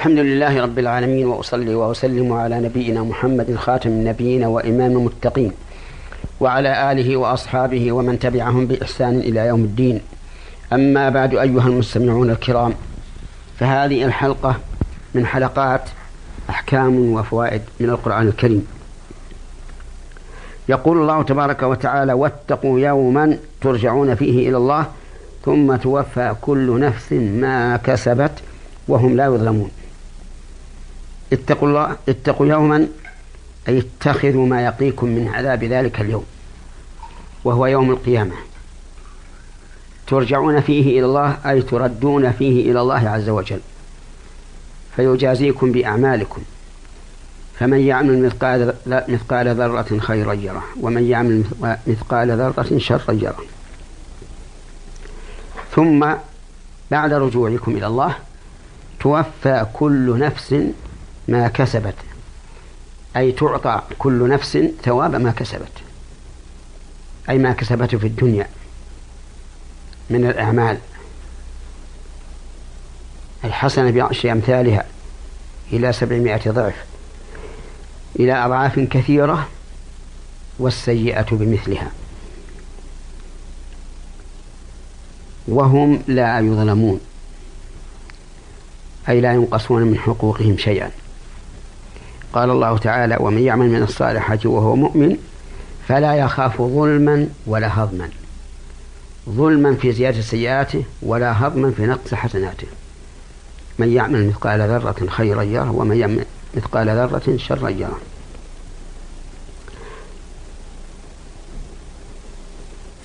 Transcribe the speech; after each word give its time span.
الحمد 0.00 0.18
لله 0.18 0.62
رب 0.62 0.78
العالمين 0.78 1.26
وأصلي 1.26 1.74
وأسلم 1.74 2.32
على 2.32 2.60
نبينا 2.60 3.02
محمد 3.02 3.54
خاتم 3.56 3.90
النبيين 3.90 4.44
وإمام 4.44 4.92
المتقين 4.96 5.52
وعلى 6.40 6.92
آله 6.92 7.16
وأصحابه 7.16 7.92
ومن 7.92 8.18
تبعهم 8.18 8.66
بإحسان 8.66 9.18
إلى 9.18 9.40
يوم 9.40 9.60
الدين. 9.60 10.00
أما 10.72 11.08
بعد 11.08 11.34
أيها 11.34 11.66
المستمعون 11.66 12.30
الكرام 12.30 12.74
فهذه 13.58 14.04
الحلقة 14.04 14.56
من 15.14 15.26
حلقات 15.26 15.82
أحكام 16.50 17.12
وفوائد 17.12 17.62
من 17.80 17.90
القرآن 17.90 18.28
الكريم. 18.28 18.66
يقول 20.68 20.98
الله 20.98 21.22
تبارك 21.22 21.62
وتعالى 21.62 22.12
واتقوا 22.12 22.80
يوما 22.80 23.38
ترجعون 23.60 24.14
فيه 24.14 24.48
إلى 24.48 24.56
الله 24.56 24.86
ثم 25.44 25.76
توفى 25.76 26.34
كل 26.40 26.80
نفس 26.80 27.12
ما 27.12 27.76
كسبت 27.76 28.32
وهم 28.88 29.16
لا 29.16 29.24
يظلمون. 29.24 29.70
اتقوا 31.32 31.68
الله 31.68 31.96
اتقوا 32.08 32.46
يوما 32.46 32.88
أي 33.68 33.78
اتخذوا 33.78 34.46
ما 34.46 34.64
يقيكم 34.64 35.06
من 35.06 35.28
عذاب 35.28 35.64
ذلك 35.64 36.00
اليوم 36.00 36.24
وهو 37.44 37.66
يوم 37.66 37.90
القيامة. 37.90 38.34
ترجعون 40.06 40.60
فيه 40.60 40.98
إلى 40.98 41.04
الله 41.04 41.38
أي 41.46 41.62
تردون 41.62 42.32
فيه 42.32 42.70
إلى 42.70 42.80
الله 42.80 43.08
عز 43.08 43.28
وجل. 43.28 43.60
فيجازيكم 44.96 45.72
بأعمالكم. 45.72 46.42
فمن 47.58 47.80
يعمل 47.80 48.22
مثقال 48.22 48.74
مثقال 48.86 49.48
ذرة 49.48 49.98
خيرا 49.98 50.32
يره 50.32 50.64
ومن 50.80 51.04
يعمل 51.04 51.44
مثقال 51.86 52.30
ذرة 52.30 52.78
شرا 52.78 53.12
يره. 53.12 53.44
ثم 55.74 56.06
بعد 56.90 57.12
رجوعكم 57.12 57.76
إلى 57.76 57.86
الله 57.86 58.14
توفى 59.00 59.66
كل 59.72 60.18
نفس 60.18 60.54
ما 61.28 61.48
كسبت. 61.48 61.94
أي 63.16 63.32
تعطى 63.32 63.82
كل 63.98 64.28
نفس 64.28 64.58
ثواب 64.84 65.14
ما 65.14 65.30
كسبت. 65.30 65.72
أي 67.28 67.38
ما 67.38 67.52
كسبته 67.52 67.98
في 67.98 68.06
الدنيا 68.06 68.46
من 70.10 70.26
الأعمال. 70.26 70.78
الحسنة 73.44 73.90
بعشر 73.90 74.32
أمثالها 74.32 74.86
إلى 75.72 75.92
سبعمائة 75.92 76.50
ضعف. 76.50 76.84
إلى 78.18 78.32
أضعاف 78.32 78.78
كثيرة 78.78 79.48
والسيئة 80.58 81.26
بمثلها. 81.30 81.90
وهم 85.48 86.02
لا 86.08 86.38
يظلمون. 86.38 87.00
أي 89.08 89.20
لا 89.20 89.32
ينقصون 89.32 89.82
من 89.82 89.98
حقوقهم 89.98 90.58
شيئا. 90.58 90.90
قال 92.32 92.50
الله 92.50 92.78
تعالى 92.78 93.16
ومن 93.20 93.42
يعمل 93.42 93.68
من 93.68 93.82
الصالحات 93.82 94.46
وهو 94.46 94.76
مؤمن 94.76 95.16
فلا 95.88 96.14
يخاف 96.14 96.62
ظلما 96.62 97.28
ولا 97.46 97.82
هضما. 97.82 98.08
ظلما 99.28 99.74
في 99.74 99.92
زيادة 99.92 100.20
سيئاته 100.20 100.84
ولا 101.02 101.46
هضما 101.46 101.70
في 101.70 101.86
نقص 101.86 102.14
حسناته. 102.14 102.66
من 103.78 103.92
يعمل 103.92 104.28
مثقال 104.28 104.60
ذرة 104.60 105.06
خيرا 105.08 105.42
يره 105.42 105.70
ومن 105.70 105.96
يعمل 105.96 106.24
مثقال 106.54 106.88
ذرة 106.88 107.36
شرا 107.36 107.68
يره. 107.68 108.00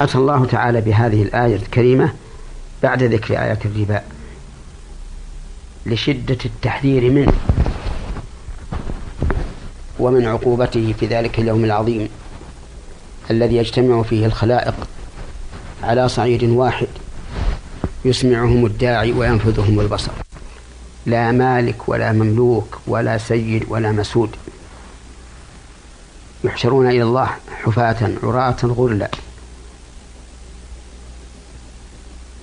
أتى 0.02 0.18
الله 0.18 0.46
تعالى 0.46 0.82
بهذه 0.82 1.24
الآية 1.24 1.56
الكريمة 1.56 2.14
بعد 2.84 3.04
ذكر 3.04 3.34
آيات 3.34 3.66
الربا 3.66 4.02
لشدة 5.86 6.38
التحذير 6.46 7.12
منه. 7.12 7.34
ومن 10.00 10.26
عقوبته 10.26 10.94
في 11.00 11.06
ذلك 11.06 11.40
اليوم 11.40 11.66
العظيم 11.66 12.10
الذي 13.32 13.56
يجتمع 13.56 14.04
فيه 14.04 14.26
الخلائق 14.26 14.76
على 15.84 16.10
صعيد 16.10 16.44
واحد 16.44 16.88
يسمعهم 18.06 18.66
الداعي 18.66 19.12
وينفذهم 19.12 19.80
البصر. 19.80 20.12
لا 21.06 21.32
مالك 21.32 21.90
ولا 21.90 22.12
مملوك 22.12 22.78
ولا 22.88 23.18
سيد 23.18 23.66
ولا 23.68 23.92
مسود. 23.92 24.30
يحشرون 26.44 26.88
إلى 26.88 27.04
الله 27.04 27.30
حفاة 27.64 28.12
عراة 28.24 28.58
غرلا. 28.64 29.10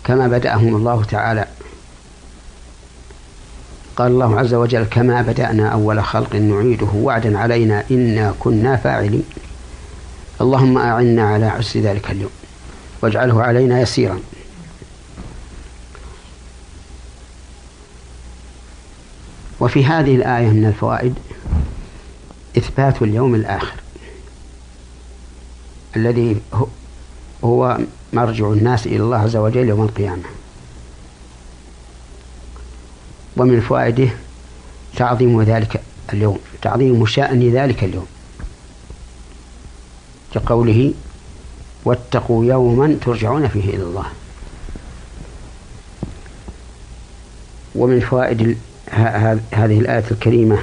كما 0.05 0.28
بدأهم 0.28 0.76
الله 0.76 1.05
تعالى 1.05 1.47
قال 3.97 4.12
الله 4.12 4.38
عز 4.38 4.54
وجل 4.54 4.84
كما 4.84 5.22
بدأنا 5.22 5.69
أول 5.69 6.04
خلق 6.04 6.36
نعيده 6.36 6.86
وعدا 6.94 7.38
علينا 7.38 7.84
إنا 7.91 8.34
كنا 8.38 8.76
فاعلين. 8.76 9.25
اللهم 10.41 10.78
أعنا 10.78 11.22
على 11.22 11.47
عسر 11.47 11.80
ذلك 11.80 12.10
اليوم 12.10 12.31
واجعله 13.02 13.42
علينا 13.42 13.81
يسيرا. 13.81 14.20
وفي 19.60 19.84
هذه 19.84 20.14
الآية 20.16 20.48
من 20.48 20.66
الفوائد 20.66 21.14
إثبات 22.58 23.02
اليوم 23.02 23.34
الآخر 23.34 23.75
الذي 25.97 26.36
هو 27.44 27.78
مرجع 28.12 28.47
الناس 28.47 28.86
إلى 28.86 28.97
الله 28.97 29.16
عز 29.16 29.36
وجل 29.36 29.69
يوم 29.69 29.82
القيامة. 29.82 30.41
ومن 33.37 33.60
فوائده 33.60 34.09
تعظيم 34.97 35.43
ذلك 35.43 35.82
اليوم 36.12 36.38
تعظيم 36.62 37.06
شأن 37.06 37.53
ذلك 37.53 37.84
اليوم. 37.84 38.06
كقوله 40.34 40.94
واتقوا 41.84 42.44
يوما 42.44 42.98
ترجعون 43.04 43.48
فيه 43.48 43.70
إلى 43.70 43.82
الله. 43.82 44.06
ومن 47.75 48.00
فوائد 48.00 48.59
هذه 49.53 49.81
الآية 49.81 50.04
الكريمة 50.10 50.59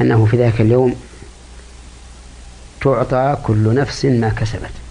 أنه 0.00 0.26
في 0.26 0.36
ذاك 0.36 0.60
اليوم 0.60 0.94
تعطى 2.80 3.36
كل 3.42 3.74
نفس 3.74 4.04
ما 4.04 4.28
كسبت. 4.28 4.83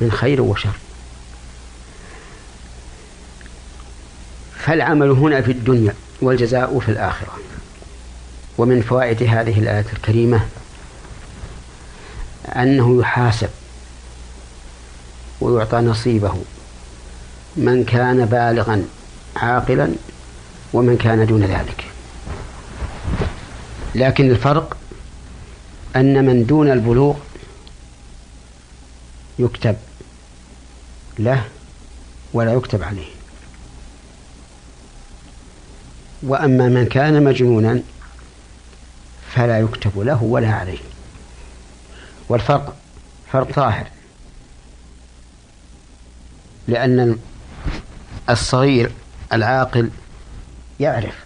من 0.00 0.12
خير 0.12 0.40
وشر. 0.40 0.74
فالعمل 4.58 5.10
هنا 5.10 5.40
في 5.40 5.52
الدنيا 5.52 5.94
والجزاء 6.22 6.78
في 6.78 6.88
الآخرة. 6.88 7.38
ومن 8.58 8.82
فوائد 8.82 9.22
هذه 9.22 9.58
الآية 9.58 9.86
الكريمة 9.92 10.40
أنه 12.48 13.00
يحاسب 13.00 13.48
ويعطى 15.40 15.76
نصيبه 15.76 16.34
من 17.56 17.84
كان 17.84 18.24
بالغا 18.24 18.84
عاقلا 19.36 19.92
ومن 20.72 20.96
كان 20.96 21.26
دون 21.26 21.44
ذلك. 21.44 21.84
لكن 23.94 24.30
الفرق 24.30 24.76
أن 25.96 26.24
من 26.24 26.46
دون 26.46 26.70
البلوغ 26.70 27.16
يكتب 29.40 29.76
له 31.18 31.48
ولا 32.32 32.52
يكتب 32.52 32.82
عليه. 32.82 33.10
وأما 36.22 36.68
من 36.68 36.86
كان 36.86 37.24
مجنونا 37.24 37.82
فلا 39.34 39.58
يكتب 39.60 39.98
له 39.98 40.22
ولا 40.22 40.52
عليه. 40.52 40.78
والفرق 42.28 42.76
فرق 43.32 43.52
ظاهر. 43.52 43.86
لأن 46.68 47.18
الصغير 48.30 48.92
العاقل 49.32 49.90
يعرف 50.80 51.24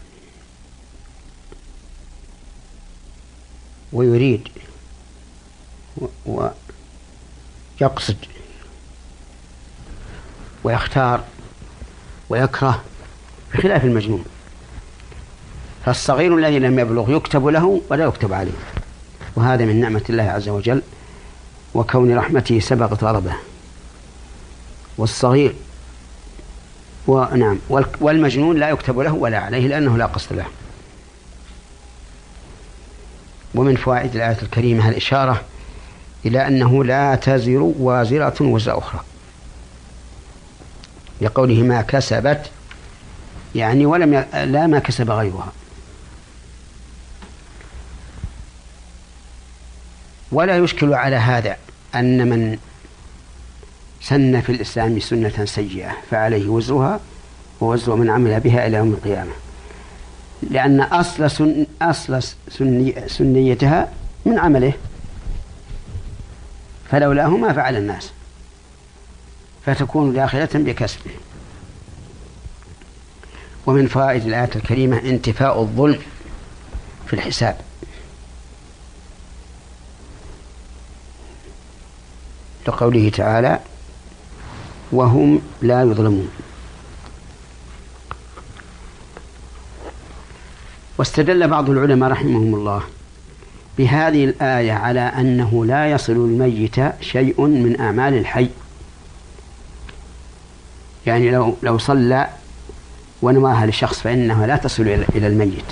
ويريد 3.92 4.48
ويقصد 7.80 8.16
ويختار 10.64 11.24
ويكره 12.28 12.82
بخلاف 13.54 13.84
المجنون. 13.84 14.24
فالصغير 15.84 16.38
الذي 16.38 16.58
لم 16.58 16.78
يبلغ 16.78 17.10
يكتب 17.10 17.46
له 17.46 17.82
ولا 17.90 18.04
يكتب 18.04 18.32
عليه. 18.32 18.52
وهذا 19.36 19.64
من 19.64 19.80
نعمة 19.80 20.02
الله 20.10 20.22
عز 20.22 20.48
وجل 20.48 20.82
وكون 21.74 22.16
رحمته 22.16 22.60
سبقت 22.60 23.04
غضبه. 23.04 23.34
والصغير 24.98 25.54
ونعم 27.06 27.58
والمجنون 28.00 28.56
لا 28.56 28.68
يكتب 28.68 28.98
له 28.98 29.12
ولا 29.12 29.38
عليه 29.38 29.68
لأنه 29.68 29.98
لا 29.98 30.06
قصد 30.06 30.32
له. 30.32 30.46
ومن 33.54 33.76
فوائد 33.76 34.16
الآية 34.16 34.38
الكريمة 34.42 34.88
الإشارة 34.88 35.42
إلى 36.26 36.46
أنه 36.48 36.84
لا 36.84 37.14
تزر 37.14 37.72
وازرة 37.78 38.34
وزر 38.40 38.78
أخرى. 38.78 39.00
لقوله 41.20 41.62
ما 41.62 41.82
كسبت 41.82 42.50
يعني 43.54 43.86
ولم 43.86 44.14
ي... 44.14 44.24
لا 44.44 44.66
ما 44.66 44.78
كسب 44.78 45.10
غيرها. 45.10 45.52
ولا 50.32 50.58
يشكل 50.58 50.94
على 50.94 51.16
هذا 51.16 51.56
أن 51.94 52.28
من 52.28 52.58
سن 54.00 54.40
في 54.40 54.52
الإسلام 54.52 55.00
سنة 55.00 55.44
سيئة 55.44 55.92
فعليه 56.10 56.48
وزرها 56.48 57.00
ووزر 57.60 57.94
من 57.94 58.10
عمل 58.10 58.40
بها 58.40 58.66
إلى 58.66 58.76
يوم 58.76 58.92
القيامة. 58.92 59.32
لأن 60.50 60.80
أصل 60.80 61.30
سن 61.30 61.66
أصل 61.82 62.22
سني 62.48 62.94
سنيتها 63.06 63.92
من 64.26 64.38
عمله. 64.38 64.72
فلولاه 66.94 67.28
ما 67.28 67.52
فعل 67.52 67.76
الناس 67.76 68.10
فتكون 69.66 70.12
داخلة 70.12 70.48
بكسبه. 70.54 71.10
ومن 73.66 73.86
فوائد 73.86 74.26
الآية 74.26 74.50
الكريمة 74.56 74.98
انتفاء 74.98 75.60
الظلم 75.60 75.98
في 77.06 77.12
الحساب. 77.12 77.56
لقوله 82.68 83.08
تعالى 83.08 83.60
وهم 84.92 85.42
لا 85.62 85.82
يظلمون. 85.82 86.30
واستدل 90.98 91.48
بعض 91.48 91.70
العلماء 91.70 92.10
رحمهم 92.10 92.54
الله 92.54 92.82
بهذه 93.78 94.24
الآية 94.24 94.72
على 94.72 95.00
أنه 95.00 95.64
لا 95.64 95.90
يصل 95.90 96.12
الميت 96.12 96.76
شيء 97.00 97.46
من 97.46 97.80
أعمال 97.80 98.14
الحي. 98.14 98.48
يعني 101.06 101.30
لو 101.30 101.56
لو 101.62 101.78
صلى 101.78 102.28
ونواها 103.22 103.66
لشخص 103.66 104.00
فإنها 104.00 104.46
لا 104.46 104.56
تصل 104.56 104.82
إلى 105.14 105.26
الميت. 105.26 105.64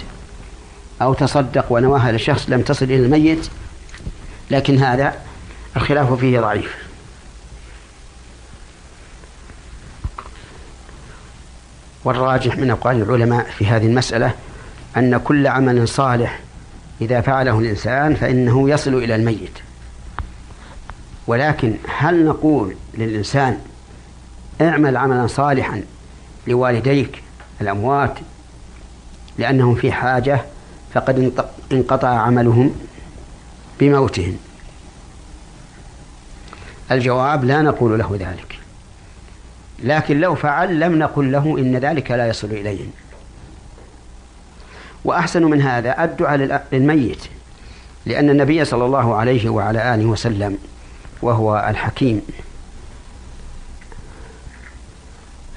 أو 1.02 1.14
تصدق 1.14 1.72
ونواها 1.72 2.12
لشخص 2.12 2.50
لم 2.50 2.62
تصل 2.62 2.84
إلى 2.84 2.96
الميت 2.96 3.49
لكن 4.50 4.78
هذا 4.78 5.14
الخلاف 5.76 6.12
فيه 6.12 6.40
ضعيف. 6.40 6.76
والراجح 12.05 12.56
من 12.56 12.70
أقوال 12.70 13.02
العلماء 13.02 13.50
في 13.58 13.66
هذه 13.66 13.87
المسألة 13.87 14.34
أن 14.96 15.16
كل 15.16 15.46
عمل 15.46 15.88
صالح 15.88 16.40
إذا 17.02 17.20
فعله 17.20 17.58
الإنسان 17.58 18.14
فإنه 18.14 18.70
يصل 18.70 18.94
إلى 18.94 19.14
الميت. 19.14 19.58
ولكن 21.26 21.76
هل 21.99 22.25
نقول 22.25 22.76
للإنسان 22.94 23.58
اعمل 24.60 24.96
عملا 24.96 25.26
صالحا 25.26 25.82
لوالديك 26.46 27.22
الأموات 27.60 28.14
لأنهم 29.38 29.75
في 29.75 29.93
حاجة 29.93 30.40
فقد 30.94 31.32
انقطع 31.72 32.08
عملهم 32.08 32.75
بموتهم؟ 33.81 34.37
الجواب 36.90 37.44
لا 37.44 37.62
نقول 37.62 37.98
له 37.98 38.16
ذلك. 38.20 38.58
لكن 39.82 40.20
لو 40.20 40.34
فعل 40.34 40.81
لم 40.81 40.98
نقل 40.98 41.32
له 41.32 41.58
إن 41.58 41.76
ذلك 41.76 42.10
لا 42.10 42.28
يصل 42.28 42.50
إليهم. 42.50 42.90
وأحسن 45.04 45.43
من 45.43 45.62
هذا 45.62 46.04
الدعاء 46.04 46.62
للميت 46.72 47.25
لأن 48.06 48.31
النبي 48.31 48.64
صلى 48.64 48.84
الله 48.84 49.14
عليه 49.16 49.49
وعلى 49.49 49.94
آله 49.94 50.06
وسلم 50.06 50.58
وهو 51.22 51.66
الحكيم 51.69 52.22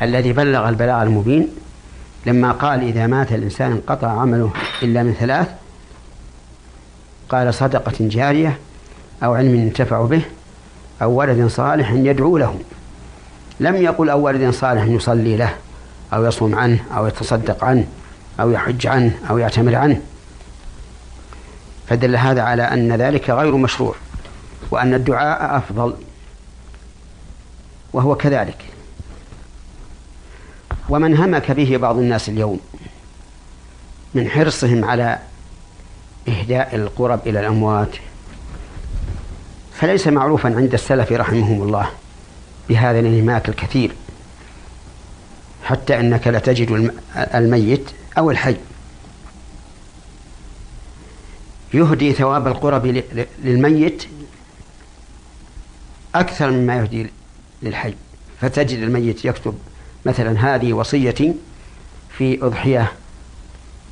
الذي 0.02 0.34
بلغ 0.34 0.70
البلاغ 0.70 1.04
المبين 1.04 1.50
لما 2.26 2.52
قال 2.52 2.82
إذا 2.82 3.08
مات 3.08 3.32
الإنسان 3.32 3.72
انقطع 3.72 4.08
عمله 4.08 4.52
إلا 4.84 5.04
من 5.04 5.14
ثلاث 5.14 5.48
قال 7.30 7.54
صدقة 7.54 7.94
جارية 8.00 8.58
أو 9.24 9.34
علم 9.34 9.56
ينتفع 9.56 10.06
به 10.06 10.22
أو 11.02 11.12
ولد 11.12 11.48
صالح 11.48 11.92
يدعو 11.92 12.38
له 12.38 12.60
لم 13.60 13.76
يقل 13.76 14.10
أو 14.10 14.22
ولد 14.22 14.54
صالح 14.54 14.84
يصلي 14.84 15.38
له 15.38 15.54
أو 16.14 16.26
يصوم 16.26 16.56
عنه 16.56 16.80
أو 16.98 17.08
يتصدق 17.08 17.64
عنه 17.64 17.88
أو 18.40 18.52
يحج 18.52 18.88
عنه 18.88 19.20
أو 19.30 19.38
يعتمر 19.38 19.76
عنه. 19.76 20.02
فدل 21.90 22.16
هذا 22.16 22.42
على 22.42 22.64
أن 22.64 22.96
ذلك 22.96 23.30
غير 23.30 23.58
مشروع 23.58 23.96
وأن 24.72 24.94
الدعاء 24.94 25.58
أفضل 25.58 25.96
وهو 27.94 28.16
كذلك. 28.16 28.58
ومن 30.90 31.18
همك 31.18 31.52
به 31.52 31.78
بعض 31.78 31.98
الناس 31.98 32.30
اليوم 32.30 32.60
من 34.14 34.30
حرصهم 34.30 34.86
على 34.86 35.20
إهداء 36.28 36.76
القرب 36.76 37.20
إلى 37.26 37.40
الأموات 37.40 37.96
فليس 39.74 40.08
معروفا 40.08 40.56
عند 40.56 40.74
السلف 40.74 41.12
رحمهم 41.12 41.62
الله 41.62 41.90
بهذا 42.70 43.00
الانهماك 43.00 43.50
الكثير. 43.50 43.92
حتى 45.64 46.00
إنك 46.00 46.28
لتجد 46.28 46.94
الميت 47.16 47.92
أو 48.18 48.32
الحي 48.32 48.56
يهدي 51.74 52.14
ثواب 52.14 52.48
القرب 52.48 53.04
للميت 53.44 54.04
أكثر 56.16 56.52
مما 56.52 56.76
يهدي 56.76 57.08
للحي 57.62 57.94
فتجد 58.42 58.80
الميت 58.80 59.26
يكتب 59.26 59.58
مثلا 60.06 60.56
هذه 60.56 60.74
وصيتي 60.74 61.34
في 62.18 62.46
أضحية 62.46 62.92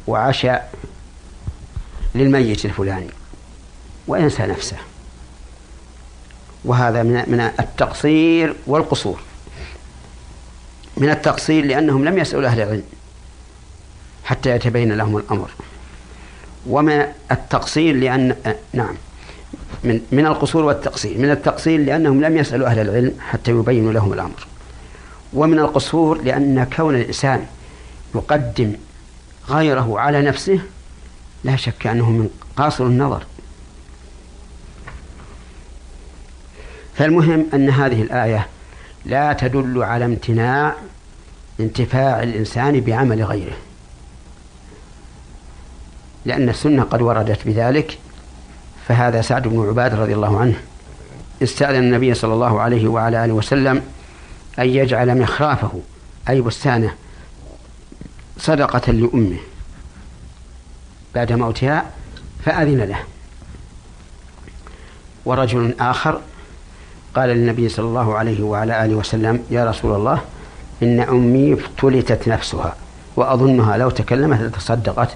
وعشاء 0.08 0.74
للميت 2.16 2.66
الفلاني 2.66 3.10
وينسى 4.08 4.44
نفسه. 4.44 4.78
وهذا 6.66 7.04
من 7.04 7.24
من 7.28 7.40
التقصير 7.40 8.56
والقصور. 8.68 9.20
من 10.98 11.10
التقصير 11.10 11.66
لأنهم 11.66 12.06
لم 12.06 12.18
يسألوا 12.18 12.48
أهل 12.48 12.62
العلم. 12.62 12.84
حتى 14.24 14.50
يتبين 14.50 14.92
لهم 14.92 15.18
الأمر. 15.18 15.50
ومن 16.68 17.06
التقصير 17.32 17.96
لأن 17.96 18.36
نعم. 18.74 18.96
من 19.84 20.02
من 20.12 20.26
القصور 20.26 20.64
والتقصير. 20.64 21.18
من 21.18 21.32
التقصير 21.32 21.80
لأنهم 21.80 22.22
لم 22.22 22.38
يسألوا 22.38 22.68
أهل 22.68 22.80
العلم 22.80 23.14
حتى 23.20 23.52
يبينوا 23.52 23.94
لهم 23.94 24.14
الأمر. 24.14 24.48
ومن 25.34 25.60
القصور 25.60 26.22
لأن 26.22 26.68
كون 26.76 26.96
الإنسان 26.96 27.46
يقدم 28.16 28.74
غيره 29.50 30.00
على 30.00 30.22
نفسه 30.22 30.60
لا 31.44 31.56
شك 31.56 31.88
أنه 31.88 32.10
من 32.10 32.30
قاصر 32.58 32.86
النظر. 32.86 33.24
فالمهم 36.96 37.46
أن 37.54 37.70
هذه 37.70 38.02
الآية 38.02 38.48
لا 39.06 39.34
تدل 39.34 39.84
على 39.84 40.06
امتناع 40.06 40.74
انتفاع 41.60 42.24
الإنسان 42.24 42.80
بعمل 42.80 43.24
غيره. 43.24 43.54
لأن 46.26 46.50
السنة 46.50 46.84
قد 46.84 47.02
وردت 47.02 47.40
بذلك. 47.46 47.98
فهذا 48.88 49.22
سعد 49.22 49.48
بن 49.48 49.68
عباد 49.68 49.94
رضي 49.94 50.14
الله 50.14 50.40
عنه. 50.40 50.56
استأذن 51.44 51.84
النبي 51.84 52.14
صلى 52.14 52.34
الله 52.34 52.62
عليه 52.62 52.88
وعلى 52.88 53.26
آله 53.26 53.34
وسلم 53.34 53.82
أن 54.60 54.70
يجعل 54.70 55.22
مخرافه 55.22 55.82
أي 56.30 56.42
بستانه 56.42 56.94
صدقة 58.38 58.92
لأمه 58.92 59.38
بعد 61.16 61.34
موتها 61.34 61.86
فأذن 62.46 62.82
له. 62.82 63.00
ورجل 65.26 65.76
آخر 65.80 66.22
قال 67.16 67.30
للنبي 67.30 67.70
صلى 67.70 67.86
الله 67.86 68.16
عليه 68.16 68.44
وعلى 68.44 68.86
آله 68.86 68.96
وسلم 68.96 69.44
يا 69.52 69.66
رسول 69.70 69.96
الله 69.96 70.22
إن 70.84 71.00
أمي 71.00 71.54
افتلتت 71.54 72.28
نفسها 72.28 72.76
وأظنها 73.16 73.78
لو 73.78 73.90
تكلمت 73.90 74.42
لتصدقت 74.42 75.10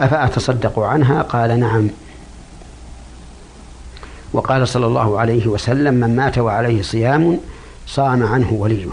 أفأتصدق 0.00 0.78
عنها؟ 0.78 1.22
قال 1.22 1.60
نعم. 1.60 1.88
وقال 4.32 4.68
صلى 4.68 4.86
الله 4.86 5.20
عليه 5.20 5.46
وسلم 5.46 5.94
من 5.94 6.16
مات 6.16 6.38
وعليه 6.38 6.82
صيام 6.82 7.40
صام 7.86 8.22
عنه 8.22 8.52
وليه 8.52 8.86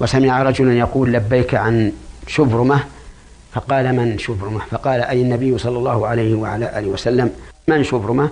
وسمع 0.00 0.42
رجلا 0.42 0.78
يقول 0.78 1.12
لبيك 1.12 1.54
عن 1.54 1.92
شبرمة 2.26 2.84
فقال 3.52 3.96
من 3.96 4.18
شبرمة؟ 4.18 4.60
فقال 4.70 5.00
أي 5.00 5.22
النبي 5.22 5.58
صلى 5.58 5.78
الله 5.78 6.06
عليه 6.06 6.34
وعلى 6.34 6.78
آله 6.78 6.88
وسلم 6.88 7.30
من 7.68 7.84
شبرمة؟ 7.84 8.30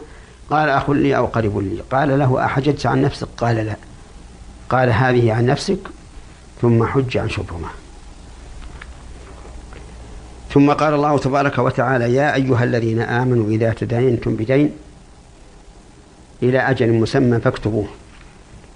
قال 0.51 0.69
أخ 0.69 0.91
لي 0.91 1.17
أو 1.17 1.27
قريب 1.27 1.59
لي. 1.59 1.83
قال 1.93 2.19
له 2.19 2.45
أحججت 2.45 2.87
عن 2.87 3.03
نفسك؟ 3.03 3.29
قال 3.37 3.57
لا. 3.57 3.77
قال 4.71 4.91
هذه 4.91 5.33
عن 5.33 5.47
نفسك؟ 5.47 5.79
ثم 6.63 6.85
حج 6.87 7.17
عن 7.17 7.29
شبهمة 7.29 7.69
ثم 10.53 10.73
قال 10.73 10.95
الله 10.95 11.19
تبارك 11.19 11.59
وتعالى 11.59 12.15
يا 12.15 12.35
أيها 12.35 12.65
الذين 12.65 13.01
آمنوا 13.01 13.49
إذا 13.49 13.73
تداينتم 13.73 14.37
بدين 14.37 14.73
إلى 16.43 16.59
أجل 16.59 16.93
مسمى 16.93 17.41
فاكتبوه. 17.41 17.87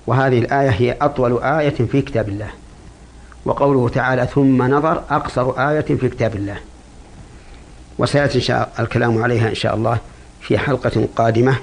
وهذه 0.06 0.38
الآية 0.38 0.70
هي 0.70 0.96
أطول 1.00 1.42
آية 1.42 1.70
في 1.70 2.02
كتاب 2.02 2.28
الله. 2.28 2.48
وقوله 3.44 3.88
تعالى 3.88 4.26
ثم 4.34 4.62
نظر 4.62 5.02
أقصر 5.10 5.70
آية 5.70 5.80
في 5.80 6.08
كتاب 6.08 6.36
الله. 6.36 6.56
وسيأتي 7.98 8.40
شاء 8.40 8.72
الكلام 8.78 9.22
عليها 9.22 9.48
إن 9.48 9.54
شاء 9.54 9.74
الله 9.74 9.98
في 10.40 10.58
حلقة 10.58 11.08
قادمة. 11.16 11.56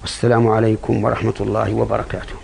والسلام 0.00 0.48
عليكم 0.48 1.04
ورحمة 1.04 1.34
الله 1.40 1.74
وبركاته. 1.74 2.34